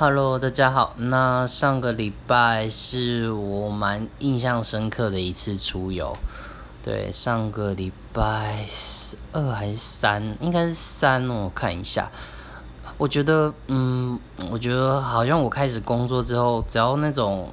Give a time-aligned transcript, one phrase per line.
[0.00, 0.94] Hello，大家好。
[0.96, 6.16] 那上个礼拜是我蛮印象深刻的一次出游。
[6.84, 8.64] 对，上个礼拜
[9.32, 11.28] 二还是三，应该是三。
[11.28, 12.12] 我看一下，
[12.96, 14.16] 我觉得，嗯，
[14.52, 17.50] 我觉得好像我开始工作之后，只要那种，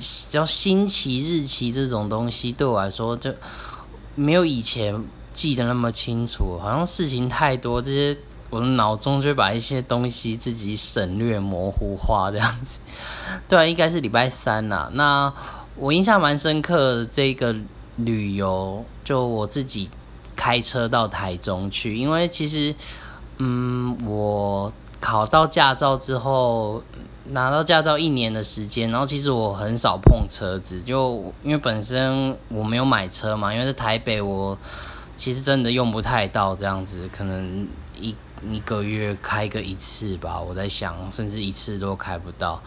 [0.00, 3.34] 只要星期日期这种东西，对我来说就
[4.14, 5.04] 没有以前
[5.34, 6.58] 记得那么清楚。
[6.58, 8.16] 好像事情太多，这些。
[8.52, 12.80] 我的脑中就会把一些东西自己省略、模糊化这样子。
[13.48, 14.90] 对啊，应该是礼拜三呐。
[14.92, 15.32] 那
[15.74, 17.56] 我印象蛮深刻的这个
[17.96, 19.88] 旅游，就我自己
[20.36, 21.96] 开车到台中去。
[21.96, 22.74] 因为其实，
[23.38, 26.82] 嗯，我考到驾照之后，
[27.30, 33.50] 拿到驾照一年的时间，然后其实我很少碰车子，就因为本身我没有买车嘛。
[33.54, 34.58] 因为在台北，我
[35.16, 37.66] 其实真的用不太到这样子，可能
[37.98, 38.14] 一。
[38.50, 42.60] 一个月开个一次吧，我在想，甚至一次都开不到，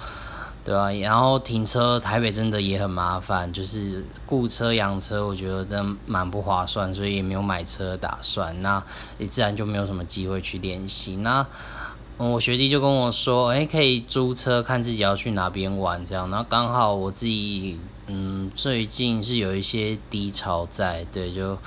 [0.63, 8.61] 对啊，然后停车台北真的也很麻烦，就是雇车养车，我觉得真蛮不划算，所以也没有买车打算。
[8.61, 8.81] 那
[9.17, 11.17] 你自然就没有什么机会去练习。
[11.17, 11.45] 那
[12.17, 16.29] 我学弟就跟我说，哎，可以租车，看自己要去哪边玩这样。
[16.29, 17.77] 然后刚好我自己，
[18.07, 21.57] 嗯，最近是有一些低潮在，对，就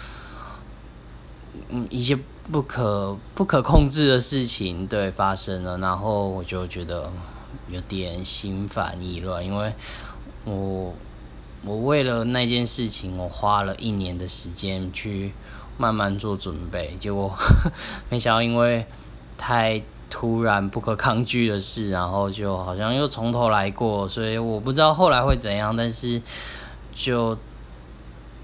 [1.69, 2.19] 嗯一些。
[2.51, 7.13] 不可不可控制的事情对发生了，然后我就觉得
[7.69, 9.75] 有点心烦意乱，因为
[10.45, 10.95] 我
[11.63, 15.33] 我为了那件事情，我花了一年的时间去
[15.77, 17.31] 慢慢做准备，结果
[18.09, 18.87] 没想到因为
[19.37, 26.23] 太突然不可抗拒的事，然后就好像又从头来过，所以我不知道后来会怎样，但是
[26.95, 27.37] 就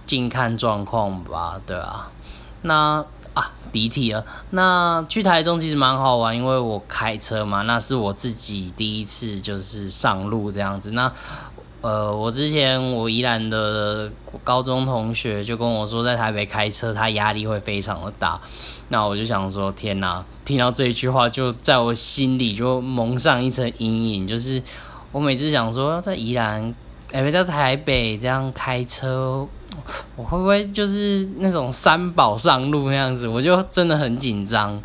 [0.06, 2.12] 静看状况吧，对啊，
[2.60, 3.02] 那。
[3.34, 4.24] 啊，离题了。
[4.50, 10.92] 那去台中其实蛮好玩，因为我开车嘛，那是我自己第一次就是上路这样子。
[10.92, 11.12] 那
[11.80, 14.10] 呃，我之前我宜兰的
[14.42, 18.40] 高中同学就跟我说，在台北开车他压力会非常的大。
[18.88, 20.24] 那我就想说，天哪！
[20.44, 24.26] 听到这一句话，就在我心里就蒙上一层阴影。
[24.26, 24.62] 就是
[25.10, 26.74] 我每次想说在宜兰，
[27.12, 29.46] 哎，在台北这样开车。
[30.16, 33.26] 我会不会就是那种三宝上路那样子？
[33.28, 34.82] 我就真的很紧张。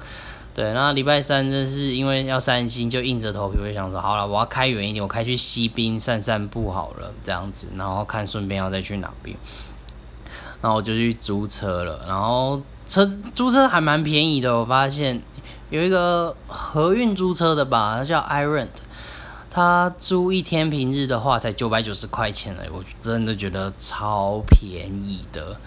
[0.54, 9.38] 对，然后礼拜三真是因为要散心，就硬着头皮会想说，好了，我要开远一点，我开去西滨散散步好了，这样子，然后看顺便要再去哪边。
[10.62, 15.22] 然后我就去租车了，然后车租车还蛮便宜的，我发现
[15.70, 18.68] 有一个合运租车的吧，它叫 iRent。
[19.52, 25.58] 他租一天平日的话才九百九十块钱了，我真的觉得超便宜的，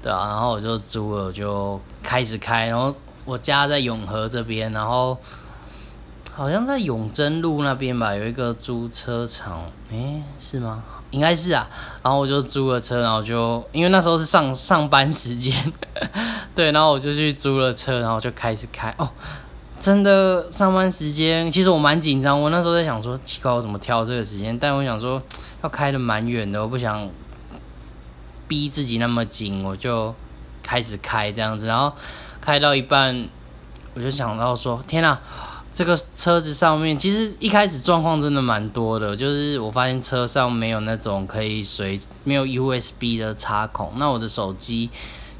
[0.00, 5.18] 对啊，然后我就租了，就开始开，然后我家在永和这边，然后
[6.32, 10.84] 好像在永贞路那边吧，有一个租车场，诶，是吗？
[11.10, 11.68] 应该是啊，
[12.02, 15.72] 然后我就租了车，然后就因为那时候是上上班时间，
[16.54, 19.08] 对，然后我就去租了车，然后就开始开哦。
[19.84, 22.40] 真的上班时间，其实我蛮紧张。
[22.40, 24.58] 我那时候在想说，奇怪，我怎么挑这个时间？
[24.58, 25.22] 但我想说，
[25.62, 27.06] 要开的蛮远的，我不想
[28.48, 30.14] 逼自己那么紧，我就
[30.62, 31.66] 开始开这样子。
[31.66, 31.92] 然后
[32.40, 33.28] 开到一半，
[33.92, 35.18] 我就想到说，天呐，
[35.70, 44.88] 这个车子上面其实一开始状况真的蛮多的，就是我发现车上没有那种可以随没有 USB 的插孔，那我的手机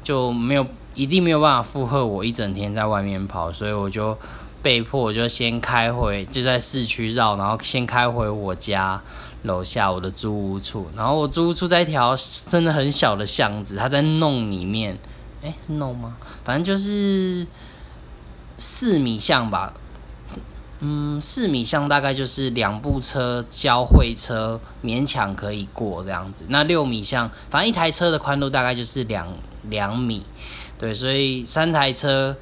[0.03, 0.67] 就没有。
[0.95, 4.17] 一定没有办法负荷我一整天在外面跑，所以我就
[4.61, 9.01] 被迫我就先开回，就在市区绕，然后先开回我家
[9.43, 10.87] 楼下我的租屋处。
[10.95, 12.15] 然后我租屋处在一条
[12.47, 14.97] 真的很小的巷子，它在弄里面，
[15.43, 16.15] 哎，是弄吗？
[16.43, 17.45] 反正就是
[18.57, 19.73] 四米巷吧，
[20.79, 26.45] 嗯，四米巷大概就是两部车交汇车勉强可以过这样子。
[26.47, 29.27] 那六米巷，反正一台车的宽度大概就是两
[29.63, 30.23] 两米。
[30.77, 32.35] 对，所以三台车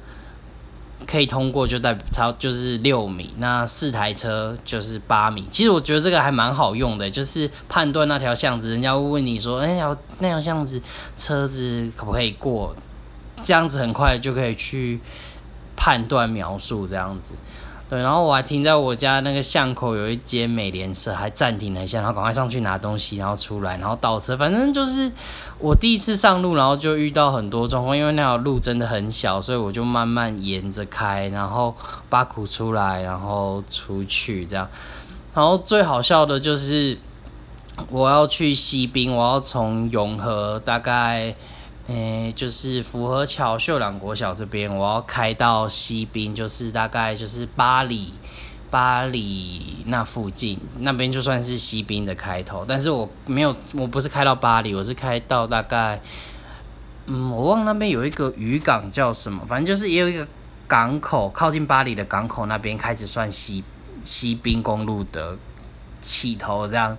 [1.06, 3.34] 可以通过，就代表超就是六米。
[3.38, 5.46] 那四台车就是八米。
[5.50, 10.80] 其实我觉得这个还蛮好用的，就是判断那条巷子，人家会问你说：“哎，呀那条巷子
[11.16, 12.74] 车子可不可以过？”
[13.44, 14.98] 这样子很快就可以去
[15.76, 17.34] 判断描述这样子。
[17.86, 24.34] 对，然后我还停在我家那个巷口有一间美联社，还暂停了一下，然后赶快上去拿东西，然后出来，然后倒车。
[24.36, 25.12] 反正就是
[25.58, 31.74] 我第一次上路，然后就遇到很多状况，因为那条路真的很小，所以我就慢慢沿着开，然后
[32.08, 34.66] 把苦出来，然后出去这样。
[35.34, 36.98] 然后最好笑的就是
[37.90, 41.34] 我要去西滨，我要从永和大概。
[41.86, 48.14] 诶，就是符合桥秀朗国小这边，我要开到西滨，就是大概就是巴黎
[48.70, 56.00] 巴黎那附近，那边就算是西滨的开头，但是我没有，我不是开到巴黎，我是开到大概，
[57.04, 60.26] 嗯，我忘那边有一个渔港叫什么，反正就是也有一个
[60.66, 63.62] 港口，靠近巴黎的港口那边开始算西
[64.02, 65.36] 西滨公路的
[66.00, 66.96] 起头这样，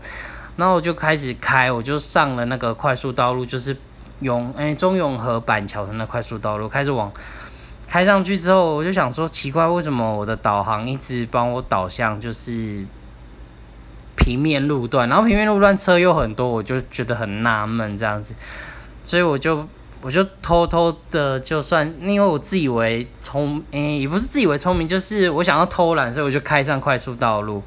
[0.58, 3.76] 然后我就开始开，我就上了那个快速道路，就是
[4.25, 7.10] 永哎中永和板桥的那快速道路，开始往。
[7.88, 12.83] 开上去之后，我就想说奇怪，为什么我的导航一直帮我导向就是
[14.18, 18.33] 平面路段，然后平面路段车又很多，我就觉得很纳闷这样子，
[19.06, 19.66] 所以我就
[20.01, 27.62] 我就偷偷的，就算因为我自以为聪，诶也不是自以为聪明，就是我想要偷懒，所以我就开上快速道路，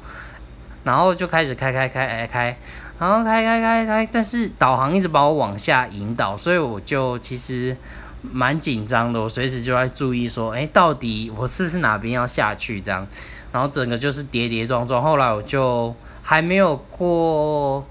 [0.83, 2.57] 然后就开始开开开开开，
[2.99, 7.75] 然后开开开开，但是导航一直把我往下引导，所以我就其实。
[8.21, 13.07] 蛮紧张的，我随时就在注意说，哎，到底我是不是哪边要下去这样，
[13.53, 15.01] 然后整个就是跌跌撞撞。
[15.01, 17.85] 后来我就还没有过，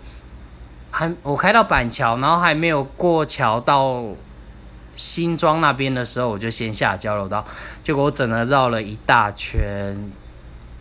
[0.91, 4.05] 还我开到板桥，然后还没有过桥到
[4.97, 7.43] 新庄那边的时候，我就先下交流道，
[7.83, 10.13] 结果我整个绕了一大圈，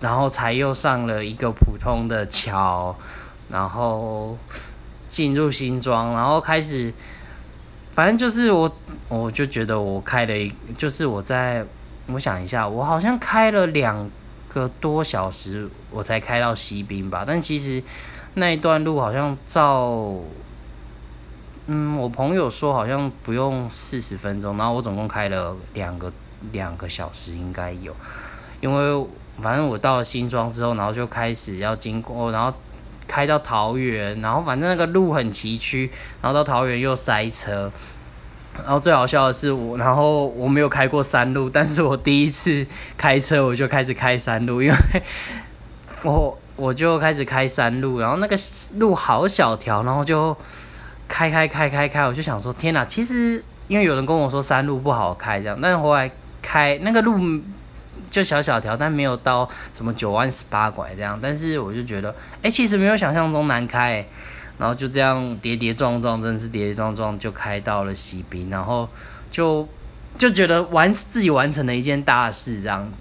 [0.01, 2.93] 然后才又上了一个普通的桥，
[3.49, 4.37] 然后
[5.07, 6.93] 进入新庄，然后开始。
[7.93, 8.71] 反正就是我，
[9.09, 11.65] 我就觉得我开了一，就是我在，
[12.05, 14.07] 我想一下，我好像开了两
[14.49, 17.23] 个多小时，我才开到西滨吧。
[17.25, 17.81] 但其实
[18.35, 20.13] 那一段路好像照，
[21.65, 26.13] 嗯，我朋友说好像不用四十分钟，然后我总共开了两个
[26.51, 27.95] 两个小时应该有，
[28.61, 29.07] 因为
[29.41, 32.53] 反正我到了新庄之后，然后就开始要经过，然后。
[33.07, 35.89] 开到桃园，然后反正那个路很崎岖，
[36.21, 37.71] 然后到桃园又塞车，
[38.57, 42.67] 然后最好笑的是我，然后我没有开过山路，但是我第一次
[42.97, 44.75] 开车我就开始开山路，因为
[46.03, 48.35] 我我就开始开山路，然后那个
[48.75, 50.35] 路好小条，然后就
[51.07, 56.11] 开开开开开，我就想说天哪，其实因为有人跟我说山路不好开这样，但是后来
[56.41, 57.41] 开那个路。
[58.09, 61.19] 就小小条，但没有到什么九弯十八拐这样。
[61.21, 64.05] 但是我就觉得，哎，其实没有想象中难开。
[64.59, 68.89] 然后就这样跌跌撞撞，真的是跌跌撞撞就开到了西滨，然后
[69.29, 69.69] 就
[70.17, 72.91] 就觉得完自己完成了一件大事，这样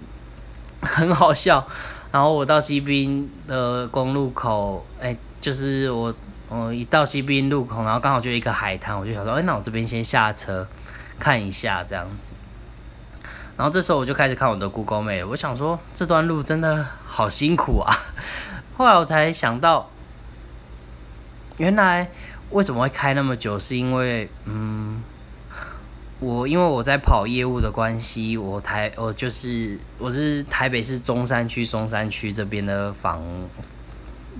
[0.81, 1.67] 很好笑。
[2.11, 6.13] 然后我到西滨的公路口，哎，就是我
[6.47, 10.67] 我一到西滨路口，然后刚好就一个海滩，我就想说，哎，那我这边先下车
[11.17, 12.35] 看一下这样子。
[13.57, 17.91] 然后这时候我就开始看我的 Google Map，我想说这段路真的好辛苦啊。
[18.77, 19.89] 后来我才想到，
[21.57, 22.11] 原来
[22.51, 25.01] 为什么会开那么久，是因为嗯，
[26.19, 33.19] 我因为我在跑业务的关系，我台我就是我是台北市中山区松山区这边的房，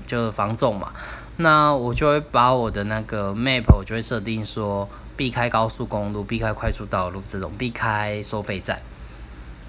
[0.06, 0.94] 就是房总嘛，
[1.38, 8.80] 那我就会把我的那个 map 我就会设定说避开高速公路，避开快速道路这种，避开收费站。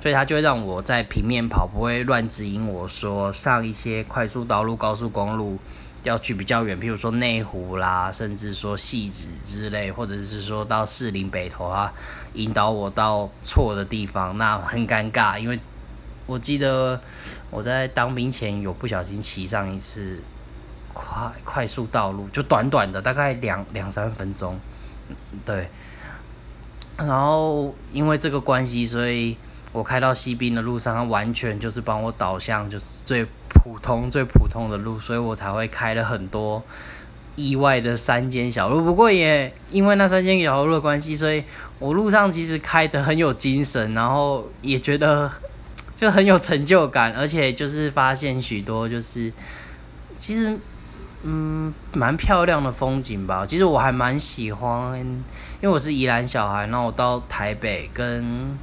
[0.00, 5.58] 所以它就会让我在平面跑，不会乱指引我说上一些快速道路、高速公路
[6.04, 11.92] 要去比较远，譬如说内湖啦，甚至说戏子之类，或者是说到士林北投啊，
[12.34, 15.36] 引导我到错的地方，那很尴尬。
[15.36, 15.58] 因为
[16.26, 17.00] 我记得
[17.50, 20.20] 我在当兵前有不小心骑上一次
[20.94, 24.61] 快快速道路，就短短的大概两两三分钟，
[25.44, 25.68] 对。
[26.96, 29.37] 然后因为这个关系，所以。
[29.70, 36.62] 我开到西滨的路上，它完全就是帮我导向，就是最普通、最普通的路，所以我才会开了很多
[37.37, 38.82] 意外的山间小路。
[38.82, 41.44] 不过也因为那三间小路的关系，所以
[41.78, 45.30] 我路上其实开的很有精神，然后也觉得
[45.94, 49.30] 就很有成就感，而且就是发现许多就是
[50.16, 50.58] 其实
[51.25, 53.44] 嗯蛮漂亮的风景吧。
[53.46, 58.58] 其实我还蛮喜欢，因为我是宜兰小孩，然后我到台北跟。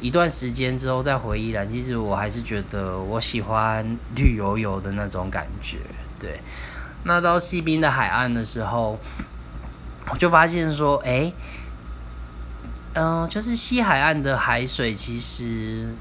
[0.00, 5.78] 一段时间之后再回忆了，其实我还是觉得我喜欢绿油油的那种感觉。
[6.20, 6.40] 对，
[7.04, 8.98] 那到西滨的海岸的时候，
[10.10, 11.32] 我就发现说，哎，
[12.94, 15.94] 嗯，就是西海岸的海水其实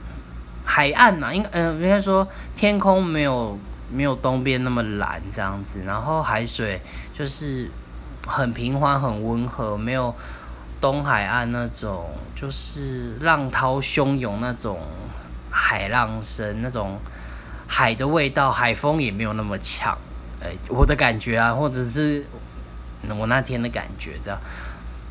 [0.66, 3.58] 海岸呐，应该嗯应该说天空没有
[3.90, 6.82] 没有东边那么蓝这样子，然后海水
[7.18, 7.72] 就是
[8.28, 10.14] 很平缓、很温和，没有。
[10.82, 14.80] 东海岸那种就是浪涛汹涌那种
[15.50, 17.00] 海浪声，那种
[17.68, 19.98] 海的味道，海风也没有那么强。
[20.42, 22.26] 哎，我的感觉啊，或者是
[23.18, 24.40] 我那天的感觉这样。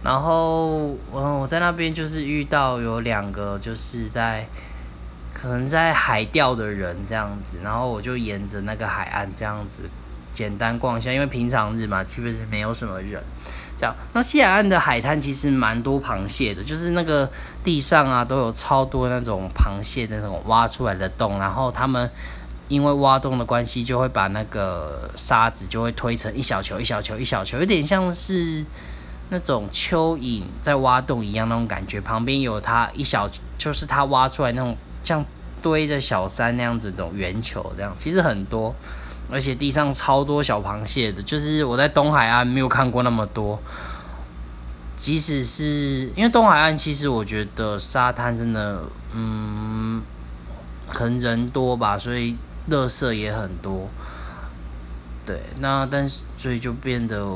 [0.02, 4.46] 然后我我在那边就是遇到有两个就是在
[5.32, 9.88] 可能在海钓的人这样子，然后我就沿着那个海岸这样子
[10.30, 13.22] 简单逛一下，因为平常日嘛，基本是没有什么人。
[13.76, 17.28] 这样，那西海岸的海滩其实蛮多螃蟹的，就是那个
[17.62, 22.08] 地上啊都有超多那种螃蟹的那种挖出来的洞，然后他们
[22.68, 28.64] 因为挖洞的关系，就会把那个沙子就会推成一小球一小球一小球，有点像是
[29.30, 32.00] 那种蚯蚓在挖洞一样那种感觉。
[32.00, 33.28] 旁边有它一小，
[33.58, 35.24] 就是它挖出来那种像
[35.60, 38.74] 堆着小山那样子的圆球，这样其实很多。
[39.30, 43.58] 而且地上超多小螃蟹的，就是我在东海岸没有看过那么多。
[44.96, 50.00] 即使是因为东海岸，其实我觉得沙滩真的，嗯，
[50.88, 52.36] 可能人多吧，所以
[52.70, 53.88] 垃圾也很多。
[55.26, 57.26] 对，那但是所以就变得，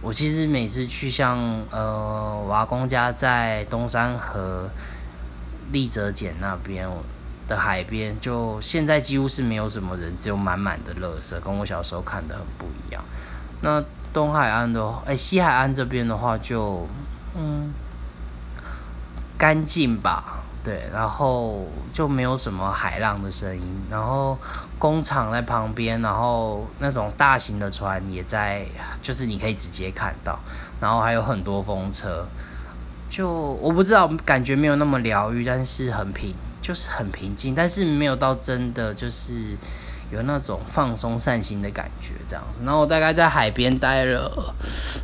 [0.00, 1.38] 我其实每次去像
[1.70, 4.68] 呃，我阿公家在东山河
[5.72, 6.88] 丽泽简那边。
[7.50, 13.02] 的海边，就现在几乎是没有什么人，只有满满的垃圾，跟我小时候看的很不一样。
[13.60, 16.86] 那东海岸的，哎，西海岸这边的话，就
[17.36, 17.72] 嗯
[19.36, 24.38] 干净吧，对，然后就没有什么海浪的声音，然后
[24.78, 28.64] 工厂在旁边，然后那种大型的船也在，
[29.02, 30.38] 就是你可以直接看到，
[30.80, 32.24] 然后还有很多风车，
[33.10, 36.32] 就我不知道，感觉没有那么疗愈，但是很平。
[36.60, 39.56] 就是很平静，但是没有到真的就是
[40.12, 42.60] 有那种放松散心的感觉这样子。
[42.64, 44.54] 然后我大概在海边待了，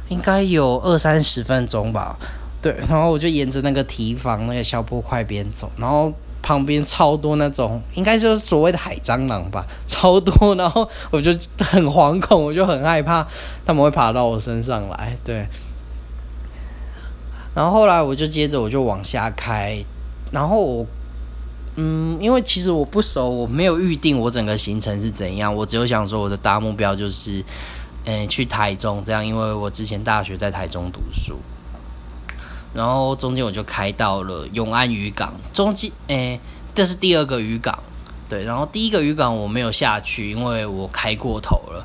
[0.08, 2.16] 应该有二三十分钟吧。
[2.60, 10.54] 对，然后我就沿着那个堤防那个小坡块边走，然后旁边超多那种，应该就是所谓的海蟑螂吧，超多。
[10.56, 13.26] 然后我就很惶恐，我就很害怕
[13.64, 15.16] 他们会爬到我身上来。
[15.24, 15.46] 对，
[17.54, 19.82] 然后后来我就接着我就往下开，
[20.30, 20.86] 然后我。
[21.78, 27.44] 嗯，因为其实我不熟，我没有预定我整个行程是怎样，我只有想说我的大目标就是，
[28.06, 31.38] 嗯，去台中这样，因为我之前大学在台中读书，
[32.72, 36.40] 然后中间我就开到了永安渔港，中间，诶，
[36.74, 37.78] 这是第二个渔港，
[38.26, 41.84] 对，然后第一个渔港我没有下去，因为我开过头了，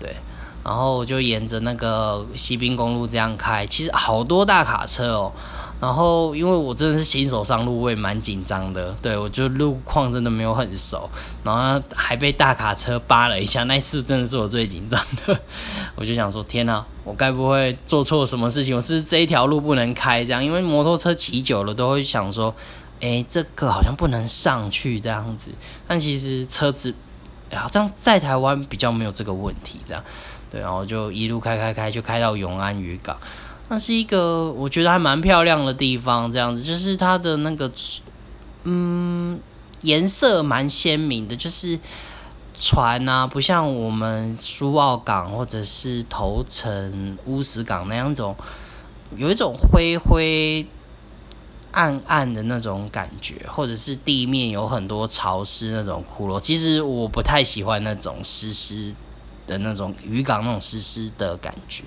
[0.00, 0.16] 对，
[0.64, 5.32] 然后我就沿着那个西滨公路这样开，其实好多大卡车哦。
[5.78, 8.96] 然后，因为我真的是新手上路，我也蛮紧张的。
[9.02, 11.08] 对我就路况真的没有很熟，
[11.44, 15.38] 然后还被大卡车扒了一下，那一次真的是我最紧张的。
[15.94, 18.74] 我就想说，天哪，我该不会做错什么事情？
[18.74, 22.54] 我是这一条路不能开这样，因为摩托车骑久了都会想说，
[23.02, 25.50] 哎，这个好像不能上去这样子。
[25.86, 26.94] 但其实车子
[27.52, 30.02] 好像在台湾比较没有这个问题，这样。
[30.50, 33.16] 对，然后就一路开开开，就开到永安渔港。
[33.68, 37.70] 那是一个我觉得还蛮漂亮的地方，这样子就是它的那个，
[38.64, 39.40] 嗯，
[39.82, 41.78] 颜色蛮鲜明的，就是
[42.58, 48.36] 船啊，不像我们苏澳港或者是头城乌石港那样种，
[49.16, 50.66] 有一种灰灰
[51.72, 56.40] 暗暗的那种感觉，或者是地面有很多潮湿那种骷髅。
[56.40, 58.94] 其实我不太喜欢那种湿湿
[59.46, 61.84] 的那种渔港那种湿湿的感觉。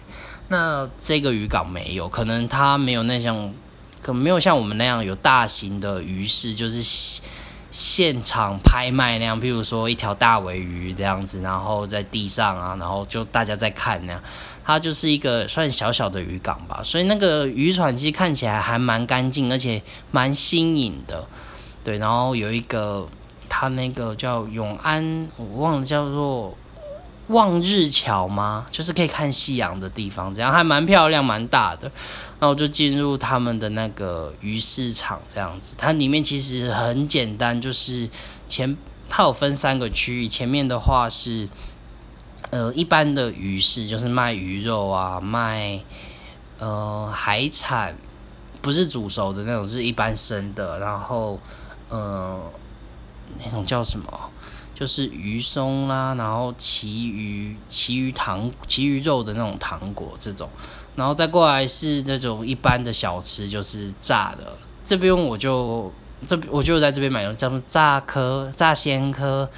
[0.52, 3.54] 那这个渔港没有，可能它没有那像，
[4.02, 7.22] 可没有像我们那样有大型的鱼市，就是
[7.70, 9.40] 现场拍卖那样。
[9.40, 14.20] 譬如说一条大尾鱼这样子，然后在地上啊，然后就大家在看那样。
[14.66, 21.28] 它就是一个算小小的渔港吧，所以那个渔船其实看起来还蛮干净，而且蛮新颖的。
[21.84, 23.08] 对，然后有一个
[23.48, 26.58] 它那个叫永安，我忘了叫做。
[27.30, 28.66] 望日桥吗？
[28.70, 31.84] 就是可以看夕阳的地方，这样还蛮漂亮、蛮大的。
[32.40, 35.76] 然后我就进入他们的那个鱼市场，这样子。
[35.78, 38.10] 它里面其实很简单，就是
[38.48, 38.76] 前
[39.08, 41.48] 它有分三个区域，前面的话是
[42.50, 45.80] 呃一般的鱼市，就是卖鱼肉啊，卖
[46.58, 47.96] 呃海产，
[48.62, 50.80] 不是煮熟的那种，是一般生的。
[50.80, 51.40] 然后
[51.90, 52.42] 呃
[53.44, 54.29] 那种叫什么？
[54.80, 60.50] 就是鱼松啦，然后旗鱼、旗鱼糖、旗鱼肉的那种糖果这种，
[60.96, 64.56] 然后再过来是那种一般的小吃，就是炸的。
[64.86, 65.92] 这边我就
[66.26, 69.50] 这我就在这边买了，叫做炸科、炸鲜科、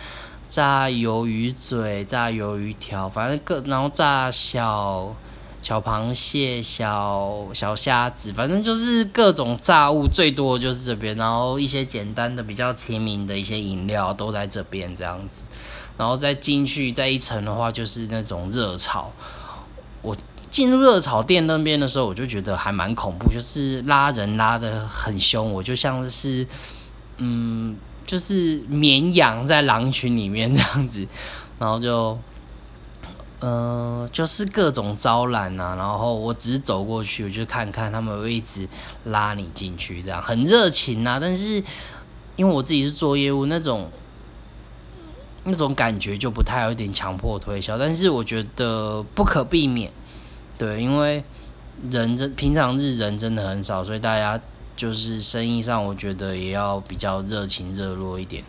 [0.50, 5.16] 炸鱿鱼嘴、炸鱿鱼条，反正各然后炸小。
[5.62, 11.15] 小螃蟹、小小虾子，反正就是各种炸物，最多就是这边。
[11.15, 15.44] 然后一些简单的、比较亲民的一些饮料都在这边这样子。
[15.98, 19.12] 然后再进去再一层的话，就是那种热炒。
[20.01, 20.18] 我
[20.50, 25.53] 进入热炒店那边的时候，我就觉得还蛮恐怖，就是拉人拉的很凶。
[25.53, 26.48] 我就像是，
[27.18, 27.77] 嗯，
[28.08, 31.08] 就是绵羊在狼群里面这样子，
[31.60, 32.18] 然后就。
[33.43, 38.67] 嗯，就是各种招揽啊，然后我只是走过去，我就看看他们会一直
[39.05, 41.19] 拉你进去，这样很热情啊。
[41.19, 41.55] 但是
[42.36, 43.89] 因为我自己是做业务，那种
[45.43, 49.91] 那种感觉就不太有点强迫推销，但是我觉得不可避免，
[50.57, 51.24] 对，因为
[51.89, 54.39] 人真平常日人真的很少，所以大家
[54.75, 58.43] 就是生意上，我觉得也要比较热情热络一点。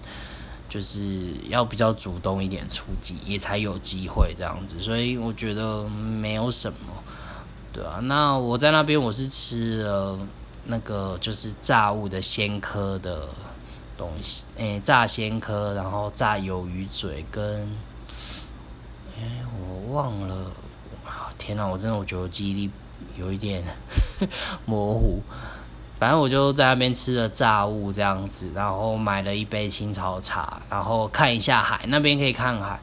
[0.73, 6.79] 就是要比较主动一点出击，也才有机会这样子，所以我觉得没有什么，
[7.75, 8.01] 对啊。
[8.05, 10.19] 那我在那边我是吃了
[10.65, 13.29] 那个就是炸物的鲜科的
[13.99, 17.45] 东西，诶，炸鲜科，然后炸鱿鱼嘴跟，
[19.19, 20.51] 诶，我忘了，
[21.37, 22.71] 天哪，我真的我觉得记忆力
[23.19, 23.63] 有一点
[24.65, 25.23] 模糊。
[26.03, 32.81] 反正我就在那边吃了炸物这样子，然后买了一杯青草茶，然后看一下海，那边可以看海。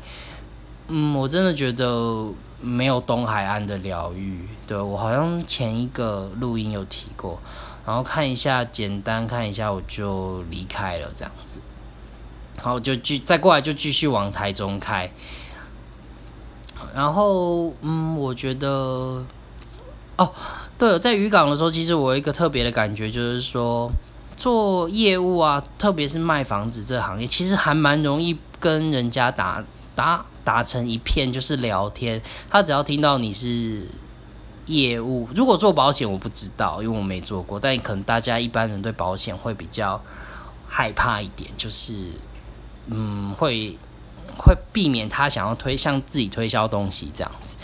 [0.87, 2.25] 嗯，我真的觉得
[2.61, 4.47] 没有东海岸的疗愈。
[4.65, 7.37] 对我好像前一个录音有提过，
[7.85, 11.59] 然后看一下，简单看一下我就离开了这样子，
[12.55, 15.11] 然后就继再过来就继续往台中开。
[16.95, 18.69] 然后嗯，我觉得
[20.15, 20.31] 哦。
[20.79, 23.91] 对，在渔港的时候，其实我有一个特别的感觉，就是说
[24.37, 29.61] 做业务啊，特别是卖房子这行业，其实还蛮容易跟人家打
[29.93, 32.21] 打打成一片，就是聊天。
[32.49, 33.89] 他只要听到你是
[34.67, 37.59] 业务，如果做保险，我不知道，因为我没做过。
[37.59, 40.01] 但可能大家一般人对保险会比较
[40.65, 42.13] 害怕一点，就是
[42.87, 43.77] 嗯，会
[44.37, 47.57] 会避免他想要推向自己推销东西这样子。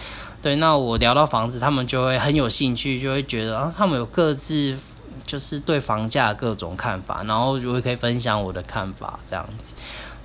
[0.46, 4.78] 对，那我聊到房子，他们就会很有兴趣，就会觉得啊，他们有各自
[5.26, 9.74] 就是对房价各种看法，然后就会可以分享我的看法这样子，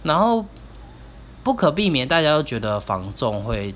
[0.03, 0.45] 然后
[1.43, 3.75] 不可避免，大家都觉得房仲会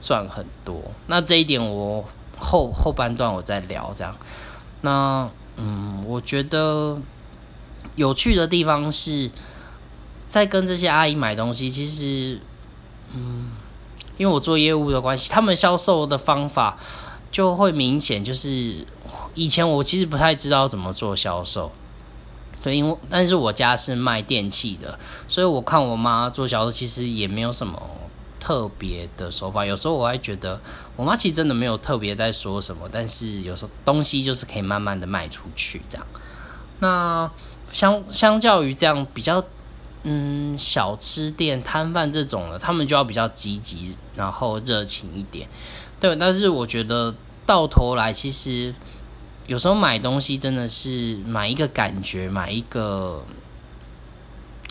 [0.00, 2.02] 赚很多，那这一点我
[2.38, 4.16] 后后半段我再聊这样，
[4.80, 6.96] 那嗯，我觉得
[7.96, 9.30] 有趣的地方是
[10.26, 12.40] 在跟这些阿姨买东西，其实
[13.12, 13.50] 嗯。
[14.16, 16.78] 因为我做业务的关系，他们销售的方法
[17.30, 18.86] 就会明显就是
[19.34, 21.70] 以前我其实不太知道怎么做销售，
[22.62, 24.98] 对，因为但是我家是卖电器的，
[25.28, 27.82] 所以我看我妈做销售其实也没有什么
[28.40, 29.66] 特别的手法。
[29.66, 30.60] 有时候我还觉得
[30.96, 36.06] 我妈其实真的没有特别在说什么，但是有时候东西就是可以慢慢的卖出去这样。
[36.78, 37.30] 那
[37.72, 39.44] 相相较于这样比较。
[40.04, 45.48] 嗯，小吃店摊贩这种的，他们就要比较积极，然后热情一点，
[45.98, 46.14] 对。
[46.16, 48.74] 但是我觉得到头来，其实
[49.46, 53.24] 有时候买东西真的是买一个感觉，买一个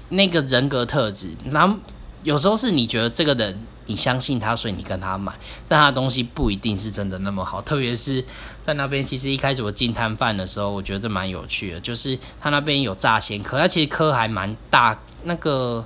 [0.10, 1.30] 那个人格特质。
[1.46, 1.76] 那
[2.24, 3.60] 有时候是你觉得这个人。
[3.88, 5.32] 你相信他，所以你跟他买，
[5.68, 7.62] 但他东西不一定是真的那么好。
[7.62, 8.24] 特别是
[8.66, 15.86] 在那边，其实一开始我进摊贩的时候，我觉得这蛮有趣的，就是他那边有炸鲜壳，它其实壳还蛮大，那个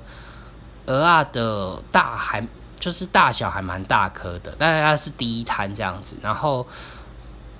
[0.85, 2.45] 鹅啊的大还
[2.79, 6.65] 就是大小还蛮大颗的，但是它是第一摊这样子，然后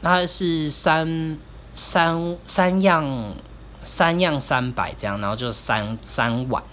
[0.02, 1.38] 它是三
[1.74, 3.36] 三三样
[3.84, 6.64] 三样三百这样，然后就三三碗。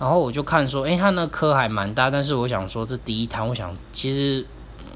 [0.00, 4.46] 然后我就看说，哎，他那颗还蛮大，但是我想说这第一摊，我想其实，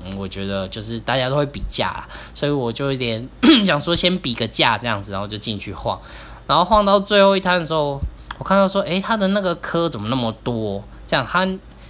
[0.03, 3.29] 嗯，我觉得就是大家都会比价，所以我就有点
[3.67, 6.01] 想说先比个价这样子，然后就进去晃，
[6.47, 8.01] 然后晃到最后一摊的时候，
[8.39, 10.83] 我看到说，哎，他的那个颗怎么那么多？
[11.07, 11.47] 这样他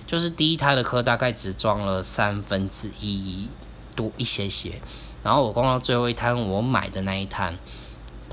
[0.09, 3.48] 就是第一摊的颗大概只装了三分之一
[3.94, 4.81] 多一些些，
[5.22, 7.57] 然后我逛到最后一摊，我买的那一摊。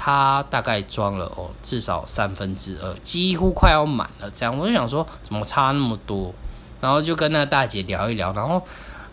[0.04, 4.28] 他大概装了哦，至少三分之二，几乎快要满了。
[4.32, 6.34] 这样我就想说，怎么差那么多？
[6.82, 8.34] 然后就跟那大姐聊一聊。
[8.34, 8.60] 然后，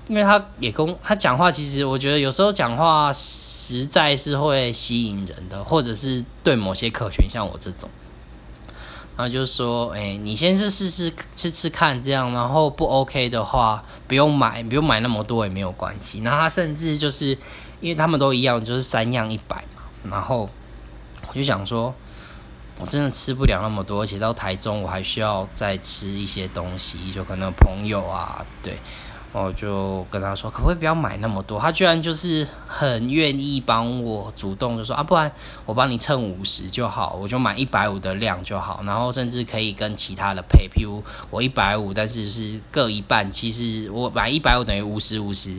[0.07, 7.91] 因为他也跟他讲话，其实我觉得有时候讲话实在是会吸引人的，或者是对某些客群，像我这种。
[9.15, 16.23] 然后就说，哎，你先是试试吃吃看，这样，然后不 OK 的话，不用买，不用买那么多也没有关系。
[16.23, 17.37] 然后他甚至就是，
[17.83, 20.49] 因为他们都一样，就是三样一百嘛，然后。
[21.29, 21.95] 我就想说，
[22.81, 28.79] 我真的吃不了那么多，而且到台中我还需要再吃一些东西，就可能朋友啊，对，
[29.33, 31.61] 我就跟他说，可不可以不要买那么多？
[31.61, 35.31] 他居然就是很愿意帮我主动就说啊，不然
[35.67, 45.55] 我帮你称五十就好，我就买一百五的量就好，然后甚至可以跟其他的配，譬如我一百五，但是是各一半，其实我买一百五等于五十五十，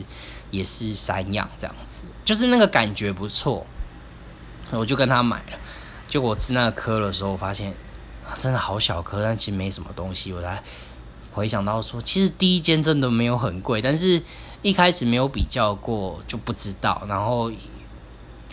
[0.50, 3.64] 也是三样这样子，就是那个感觉不错。
[4.72, 5.58] 我就跟他买了，
[6.06, 7.74] 就我吃那颗的时候，我发现
[8.38, 10.32] 真的好小颗，但其实没什么东西。
[10.32, 10.62] 我才
[11.32, 14.22] 回想到说，其实第一间真的没有很贵，但是
[14.62, 17.02] 一开始没有比较过就不知道。
[17.08, 17.50] 然后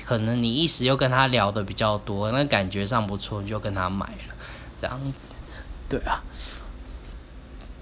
[0.03, 4.35] 可能你一时又跟他聊的比较多，那感觉上不错，你就跟他买了，
[4.77, 5.33] 这样子。
[5.87, 6.23] 对啊。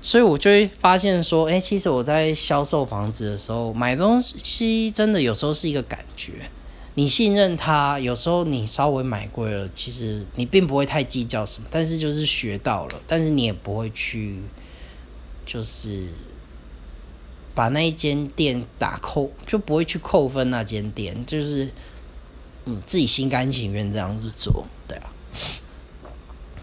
[0.02, 6.50] 所以我就会发现说，哎，其实我在销售房子的时候，买东西真的有时候是一个感觉。
[6.98, 14.40] 你信任他，有时候你稍微买贵了，其实你并不会太计较什么，但是就是学到了，但是你也不会去，
[15.46, 16.08] 就是
[17.54, 21.70] 把那一间店打扣，就不会去扣分那间店，就是
[22.64, 25.12] 嗯自己心甘情愿这样子做，对啊。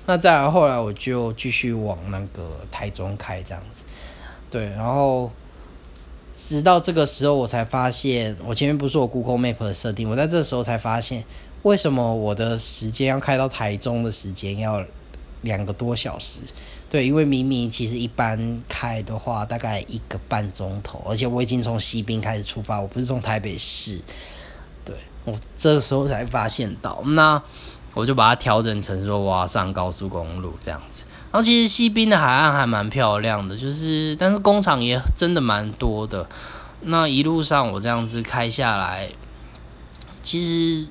[0.06, 3.84] 那再，后来我就继续往那个台中开这样子，
[4.50, 5.30] 对，然后
[6.36, 11.24] 直到这个时候，我才发现，我前面不是我 Google Map 的设定，我在这时候才发现，
[11.62, 14.84] 为什么我的时间要开到台中的时间要
[15.42, 16.40] 两个多小时？
[16.90, 24.00] 对，因为明明其实一般开的话大概一个半钟头，而且我已经从西滨开始出发，我不是从台北市，
[24.84, 27.42] 对我这时候才发现到那。
[27.94, 36.28] 我就把它调整成说我要上高速公路这样子，然后其实西滨的海岸还蛮漂亮的，就是但是工厂也真的蛮多的。
[36.82, 39.08] 那一路上我这样子开下来，
[40.22, 40.86] 其实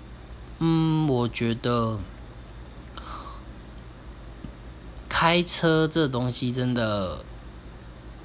[0.57, 1.99] 嗯，我觉得
[5.07, 7.23] 开车这东西真的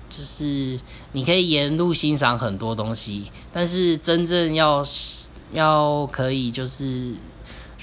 [0.08, 0.80] 就是
[1.12, 4.82] 你可以沿路欣赏很多东西，但是真正要
[5.52, 7.14] 要可以就是。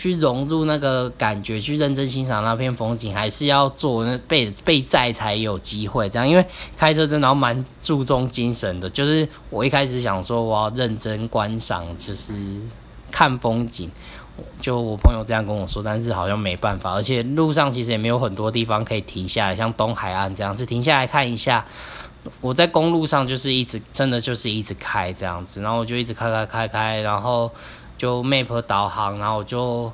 [0.04, 6.28] 去融入那个感觉，去认真欣赏那片风景，还是要做那被被载才有机会这样。
[6.28, 12.34] 因为开车真的蛮注重精神的，就是我一开始想说我要认真观赏，就是
[13.12, 13.90] 看风景，
[14.60, 21.66] 就我朋友这样跟我说，但是好像没办法，而且路上其实也没有很多地方可以停下来，像东海岸这样子停下来看一下。
[22.42, 27.50] 我在公路上就是一直真的就是一直开这样子，然后我就一直开开开开，然后。
[28.04, 29.90] 就 map 导航，然后我就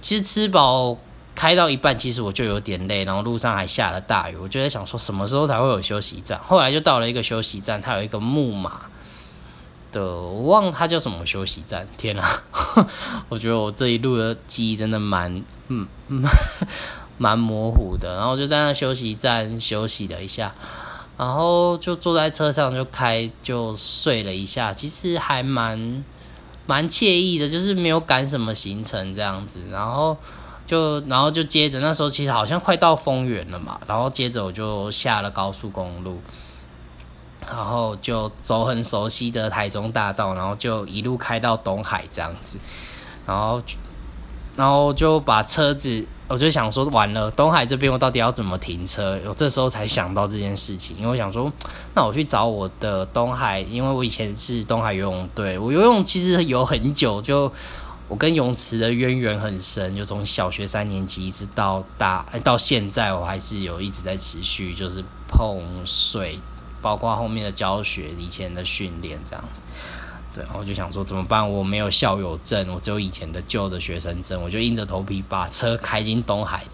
[0.00, 0.98] 其实吃饱
[1.32, 6.40] 开到一半，其实我就有点累，然后路上还下了大雨，我就在想说什么时候才会有休息站。
[6.44, 8.80] 后来就到了一个休息站，它有一个木马
[9.92, 11.86] 的，我忘了它叫什么休息站。
[11.96, 12.42] 天啊，
[13.28, 15.86] 我觉得我这一路的记忆真的蛮嗯
[17.16, 18.16] 蛮模糊的。
[18.16, 20.52] 然后就在那休息站休息了一下，
[21.16, 26.02] 然后就坐在车上就开就睡了一下，其实还蛮。
[26.70, 30.16] 蛮惬意的，就是没有赶什么行程这样子，然后
[30.64, 36.20] 就然后就接着那时候其实好像快到丰原了嘛，然后接着我就下了高速公路，
[37.44, 42.60] 然后就走很熟悉的台中大道，然后就一路开到东海这样子，
[43.26, 43.60] 然后
[44.56, 46.04] 然后就把车子。
[46.28, 49.18] 我就想说，完了，东海这边我到底要怎么停车？
[49.26, 51.52] 我这时候才想到这件事情，因为我想说，
[51.92, 57.52] 那我去找我的东海，因为我以前是东海游泳队，我游泳其实游很久，就
[58.06, 66.38] 我跟泳池的渊源很深，就从小学三年级一直到大，到现在我还是有一直在持续，就是碰水，
[66.80, 69.62] 包括后面的教学，以前的训练这样子。
[70.32, 71.50] 对，然后就想说怎么办？
[71.50, 76.64] 我没有校友证，我只有以前的旧的学生证，我就硬着头皮把车开进东海。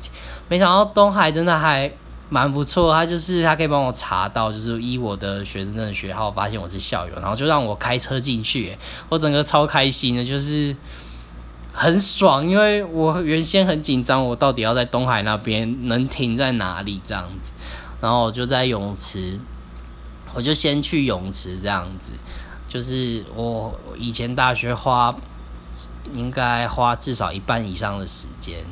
[0.49, 1.91] 没想到东海真的还
[2.29, 8.77] 蛮不错，他就是他可以帮我查到，就是依我的学生证学号，发现我是校友，然后就让我开车进去。
[9.09, 10.77] 我整个超开心的，就是
[11.73, 17.53] 很爽，因为我原先很紧张，我到底要在东海那边能停在哪里这样子。
[18.03, 19.39] 然后我就在泳池，
[20.35, 22.13] 我就先去泳池这样子。
[22.77, 25.15] 就是我以前大学花
[26.13, 28.67] 应该花至少一半以上的时间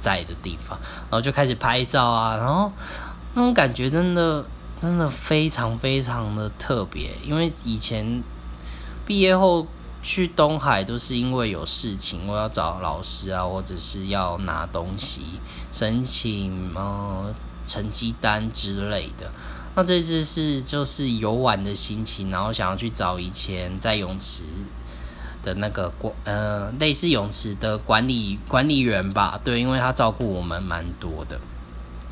[0.00, 0.78] 在的地方，
[1.10, 2.72] 然后就开始拍照啊，然后
[3.34, 4.42] 那种感觉真的
[4.80, 8.22] 真的非常非常的特别，因为以前
[9.04, 9.66] 毕业后
[10.02, 15.20] 去东海都是因为有事情，我要找老师啊，或者是要拿东西
[15.70, 17.34] 申请呃
[17.66, 19.30] 成绩单之类的。
[19.78, 24.42] 那这次是就是游玩的心情，然后想要去找以前在泳池
[25.40, 31.38] 的那个管呃类似泳池的管理管理员吧，对，因为他照顾我们蛮多的，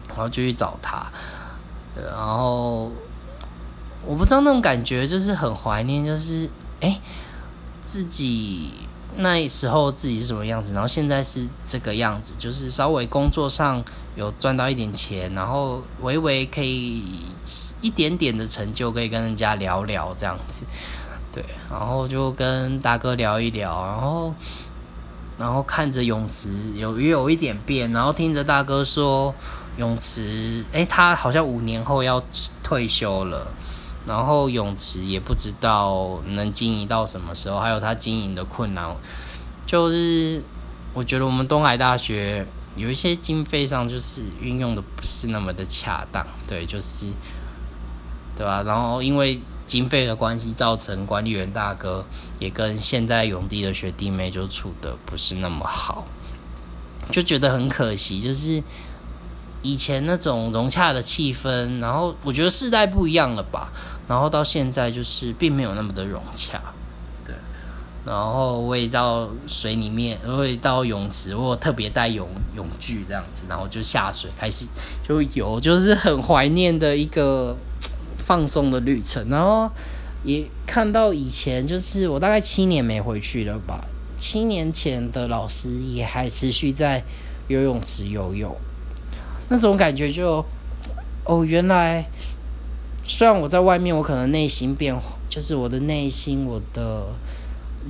[0.07, 1.11] 然后就去找他，
[1.97, 2.93] 然后
[4.05, 6.49] 我不知道那种感觉，就是很怀念，就是
[6.81, 7.01] 哎
[7.83, 8.71] 自己
[9.17, 13.85] 那时候自己是什么样子，然后现在是这个样子，就是稍微工作上。
[14.17, 17.05] 有赚到一点钱，然后微微可以
[17.83, 20.65] 一点点的成就，可以跟人家聊聊这样子，
[21.31, 24.35] 对，然后就跟大哥聊一聊，然后
[25.39, 29.35] 然后看着泳池有也有一点变，然后听着大哥说
[29.77, 32.23] 泳池，哎，他好像五年后要
[32.63, 33.47] 退休了，
[34.07, 38.97] 然后泳池也不知道能经营到什么时候，还有他经营的困难，
[39.67, 40.43] 就是
[40.95, 47.07] 我觉得我们东海大学有一些经费上就是运用的不是那么的恰当，对，就是。
[48.39, 48.63] 对吧？
[48.65, 52.05] 然后因为经费的关系，造成管理员大哥
[52.39, 56.07] 也跟现在永地的学弟妹就处的不是那么好，
[57.11, 58.21] 就觉得很可惜。
[58.21, 58.63] 就是
[59.63, 63.73] 以前那种融洽的气氛，然后我觉得世代不一样了吧，
[64.07, 66.61] 然后到现在就是并没有那么的融洽。
[68.07, 74.65] 然后我也到水里面，我也到泳池，我特别带泳泳具这样子，然后就下水开始
[75.07, 77.57] 就游，就是很怀念的一个。
[78.19, 79.71] 放松的旅程，然后
[80.25, 83.85] 也看到以前，就是我大概七年没回去了吧。
[84.19, 87.05] 七年前的老师也还持续在
[87.47, 88.53] 游泳池游泳，
[89.49, 90.45] 那种感觉就
[91.23, 92.05] 哦，原来
[93.07, 94.93] 虽然我在外面，我可能内心变，
[95.29, 97.07] 就是我的内心，我的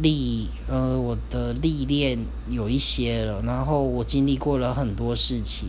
[0.03, 5.69] 历呃，我的历练有一些了，然后我经历过了很多事情，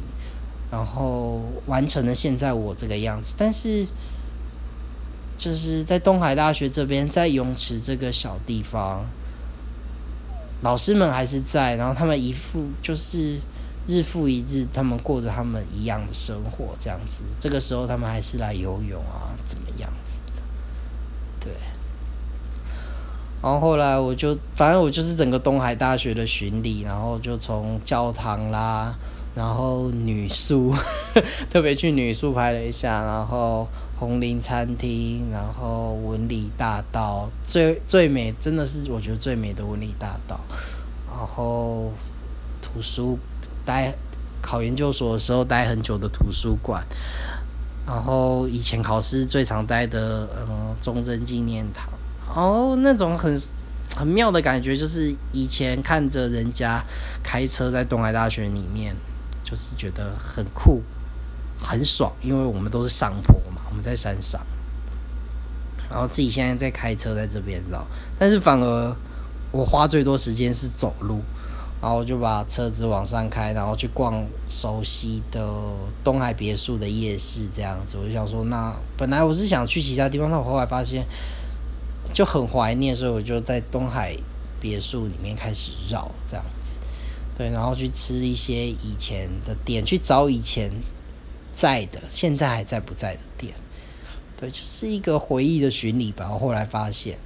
[0.72, 3.86] 然后完成了现在我这个样子，但是。
[5.40, 9.06] 就是在东海大学这边，在泳池这个小地方，
[10.64, 13.40] 老师们还是在，然后他们一复就是
[13.88, 17.22] 日复一日，他们过着他们一样的生活，这样子。
[17.40, 20.42] 这个时候他们还是来游泳啊，怎么样子的？
[21.40, 21.52] 对。
[23.42, 28.96] 然后后来我就，反正我就是整个东海大学的巡礼，然后就从教堂啦，
[29.36, 30.74] 然后女宿，
[31.50, 33.68] 特别去女宿拍了一下，然后。
[34.00, 40.40] 红林餐厅，然后文理大道最最美，真的是我觉得最美的文理大道。
[41.08, 41.92] 然后
[42.62, 43.18] 图书
[43.66, 43.92] 待
[44.40, 46.86] 考研究所的时候待很久的图书馆，
[47.88, 51.90] 然后以前考试最常待的嗯忠贞纪念堂。
[52.34, 53.40] 哦，那种很
[53.96, 56.84] 很妙的感觉，就是以前看着人家
[57.24, 58.96] 开车在东海大学里面，
[59.44, 60.82] 就是觉得很酷。
[61.60, 64.40] 很爽，因为我们都是上坡嘛，我们在山上，
[65.90, 67.84] 然后自己现在在开车在这边绕，
[68.20, 68.96] 但是反而
[69.52, 71.20] 我花最多时间是走路，
[71.82, 75.44] 然后就把车子往上开，然后去逛熟悉的
[76.04, 77.98] 东海别墅的夜市这样子。
[77.98, 81.04] 我就想说，那本来我是想去其他地方，但我后来发现
[82.14, 84.16] 就很怀念，所以我就在东海
[84.60, 86.80] 别墅里面开始绕这样子，
[87.38, 90.72] 对，然后去吃一些以前的店，去找以前。
[91.60, 93.52] 在的，现在还在不在的店，
[94.40, 96.30] 对，就是一个回忆的巡礼吧。
[96.32, 97.18] 我后来发现，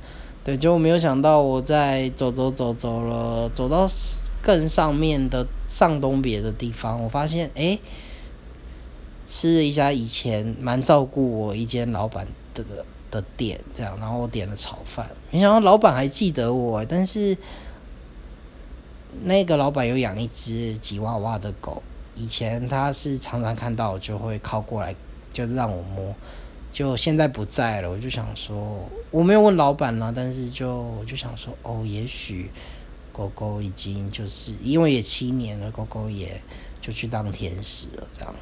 [0.41, 3.85] 对，就没有想到我在走走走走了，走到
[4.41, 7.77] 更上面的上东别的地方，我发现，哎，
[9.27, 12.63] 吃了一家以前蛮照顾我一间老板的
[13.11, 17.37] 的店，这样，然后我点了炒饭，没想到老板还记得我，但是
[19.23, 21.83] 那个老板有养一只吉娃娃的狗。
[22.15, 24.95] 以前他是常常看到我就会靠过来，
[25.31, 26.13] 就让我摸。
[26.73, 32.49] 就现在不在了，我就想说，我没有问老板了，但是就我就想说，哦，也许
[33.11, 36.41] 狗狗已经就是因为也七年了，狗狗也
[36.79, 38.33] 就去当天使了，这样。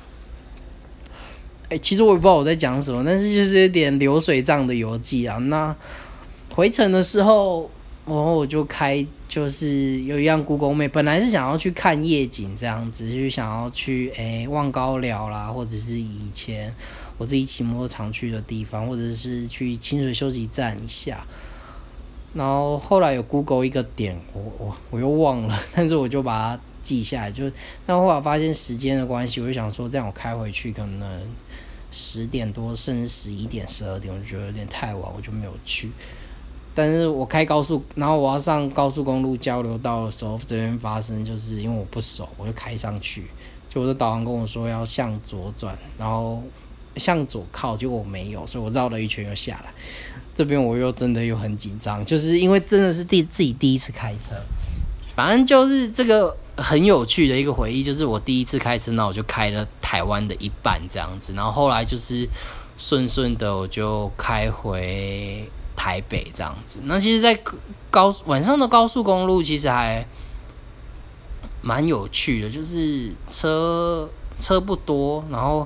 [1.69, 5.38] 哎，其实我也不知道我在讲什么，但是就是有点流水账的游记啊。
[5.38, 5.75] 那
[6.53, 7.69] 回程的时候。
[8.05, 16.73] 然后我就开，就是有一样 Google Map，本来是想要去看夜景这样子，就想要去诶望高寮啦，或者是以前
[17.19, 21.23] 我自己骑摩托常去的地方，或者是去清水休息站一下。
[22.34, 27.32] 然后后来有 Google 一个点，我我我又忘了， 但是我就把它记下来。
[27.32, 27.52] 就
[27.86, 31.22] 但后来发现时间的关系，我就想说这样我开回去可能
[31.92, 35.92] 十点多，甚至十一点、十二点，我就觉得有点太晚，我就没有去。
[36.76, 43.26] 但是我开高速，然后我要上高速公路交流道的时候，这边发生就是因为我不熟，我就开上去，
[43.68, 46.42] 就我的导航跟我说要向左转，然后
[46.96, 49.74] 向左靠，结果我没有，所以我绕了一圈又下来。
[50.36, 54.36] 这边我又真的又很紧张，就是因为真的是第自己第一次开车，
[55.13, 62.28] 反正就是这个很有趣的一个回忆，就是我第一次开车，那我就开了台湾的一半这样子，然后后来就是
[62.78, 65.50] 顺顺的我就开回。
[65.82, 67.41] 台北这样子，那其实，在
[67.89, 70.06] 高晚上的高速公路其实还
[71.62, 74.10] 蛮有趣的，就是车
[74.41, 75.65] 车不多，然后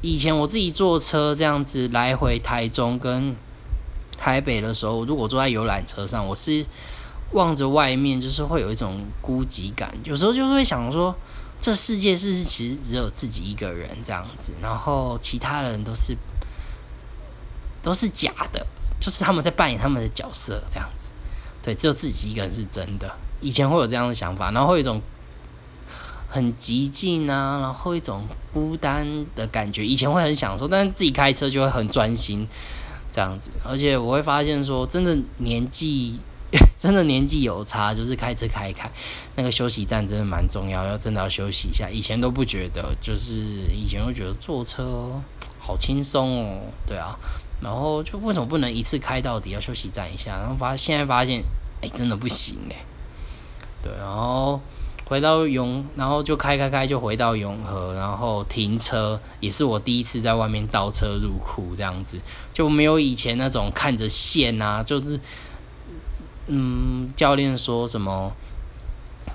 [0.00, 3.36] 以前我自己坐车这样子来回台中跟
[4.16, 6.64] 台北的时候，如果坐在游览车上，我是
[7.32, 9.92] 望着外面，就是会有一种孤寂感。
[10.04, 11.14] 有时候就会想说，
[11.60, 16.16] 这世界是不是其实只有自己一个人这样子，然后其他人都是
[17.82, 18.66] 都是假的，
[19.00, 21.10] 就是他们在扮演他们的角色这样子。
[21.62, 23.10] 对，只有自己一个人是真的。
[23.40, 25.00] 以前会有这样的想法，然后有一种
[26.28, 29.86] 很寂静啊，然后一种孤单的感觉。
[29.86, 32.46] 以前会很享受，但是自己开车就会很专心
[33.10, 33.50] 这样子。
[33.64, 36.18] 而且我会发现说，真的年纪
[36.78, 38.90] 真的年纪有差，就是开车开一开，
[39.36, 41.88] 那个休息站真的蛮重要，要真的要休息一下。
[41.88, 43.42] 以前都不觉得，就是
[43.74, 45.10] 以前会觉得坐车
[45.58, 47.16] 好轻松哦，对啊。
[47.62, 49.50] 然后就为什么不能一次开到底？
[49.50, 51.42] 要休息站一下，然后发现在发现，
[51.80, 52.76] 哎，真的不行哎。
[53.80, 54.60] 对，然后
[55.04, 62.18] 回到永，然后就开开开就回到永和，然后停车也是我第一次在外面倒车入库这样子，
[62.52, 65.18] 就没有以前那种看着线啊，就是
[66.46, 68.32] 嗯，教练说什么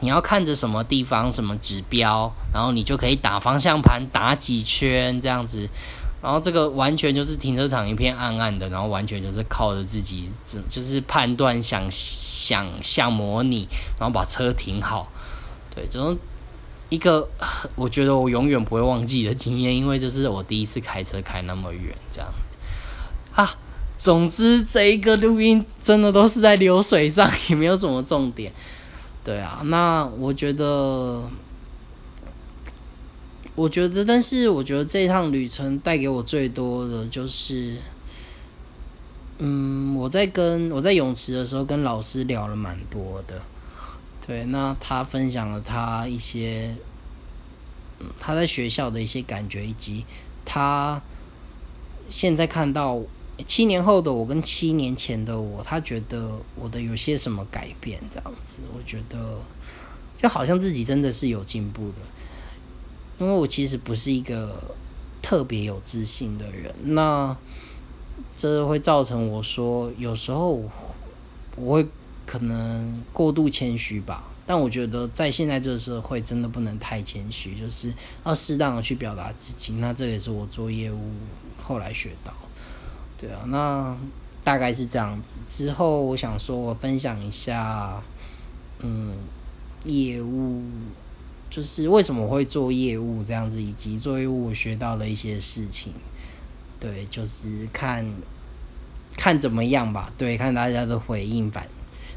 [0.01, 5.69] 你要看着什么地方什么指标，然后你就可以打方向盘打几圈这样子。
[6.21, 10.29] 然后这个完全就是停车场一片暗暗的，然后完全就是靠着自己，
[10.69, 13.67] 就是判断、想想象、模拟，
[13.99, 15.07] 然后把车停好。
[15.73, 16.17] 对，这种
[16.89, 17.29] 一个
[17.75, 22.57] 我觉得我永远不会忘记的经验，因为这是我第一次开车开那么远，这样子
[23.33, 23.55] 啊。
[23.97, 28.51] 总之，这一个录音真的都是在流水账，也没有什么重点。
[29.23, 31.23] 对啊，那我觉得。
[33.55, 37.75] 我觉得，但是我觉得这一趟旅程带给我最多的就是，
[39.39, 43.41] 嗯，我在跟我在泳池的时候跟老师聊了蛮多的，
[44.27, 46.75] 对，那他分享了他一些，
[48.19, 50.05] 他在学校的一些感觉，以及
[50.45, 51.01] 他
[52.09, 53.01] 现在看到
[53.45, 59.37] 七年后的我跟七年前的我，他觉得我的有些什么改变，这样子，我觉得
[60.21, 61.95] 就好像自己真的是有进步的。
[63.19, 64.75] 因为我其实不是一个
[65.21, 67.35] 特别有自信的人，那
[68.35, 70.63] 这会造成我说有时候
[71.55, 71.87] 我会
[72.25, 74.23] 可能过度谦虚吧。
[74.45, 79.73] 但我觉得在现在这个社会，真的不能太谦虚，就是要适当的去表达自己。
[79.73, 81.11] 那这也是我做业务
[81.57, 82.31] 后来学到，
[83.17, 83.97] 对啊，那
[84.43, 85.41] 大概是这样子。
[85.47, 88.01] 之后我想说，我分享一下，
[88.79, 89.15] 嗯，
[89.85, 90.63] 业务。
[91.49, 95.93] 就是为什么会做业务这样子，以及做业务我学到了一些事情，
[96.77, 98.05] 对，就是看
[99.15, 101.65] 看怎么样吧，对，看大家的回应反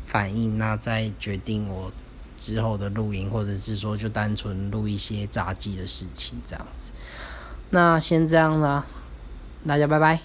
[0.04, 1.92] 反应，那再决定我
[2.40, 6.90] 之后的录音，或者是说就单纯录一些杂技的事情这样子。
[7.70, 8.84] 那先这样啦，
[9.64, 10.18] 大家拜拜。